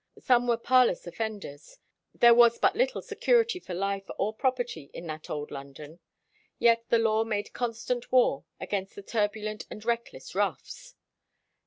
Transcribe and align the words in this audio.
Some 0.17 0.47
were 0.47 0.57
parlous 0.57 1.05
offenders. 1.05 1.77
There 2.15 2.33
was 2.33 2.57
but 2.57 2.75
little 2.75 3.03
security 3.03 3.59
for 3.59 3.75
life 3.75 4.09
or 4.17 4.33
property 4.33 4.89
in 4.95 5.05
that 5.05 5.29
old 5.29 5.51
London, 5.51 5.99
yet 6.57 6.85
the 6.89 6.97
law 6.97 7.23
made 7.23 7.53
constant 7.53 8.11
war 8.11 8.43
against 8.59 8.95
the 8.95 9.03
turbulent 9.03 9.67
and 9.69 9.85
reckless 9.85 10.33
roughs. 10.33 10.95